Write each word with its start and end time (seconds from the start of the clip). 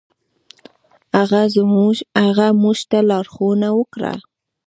هغه 2.17 2.47
موږ 2.63 2.77
ته 2.89 2.99
لارښوونه 3.09 3.67
وکړه. 3.79 4.13